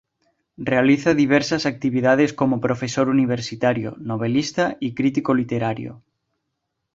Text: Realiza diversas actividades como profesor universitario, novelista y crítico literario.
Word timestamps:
Realiza 0.71 1.13
diversas 1.13 1.67
actividades 1.67 2.33
como 2.33 2.59
profesor 2.59 3.07
universitario, 3.07 3.95
novelista 3.99 4.75
y 4.79 4.95
crítico 4.95 5.35
literario. 5.35 6.01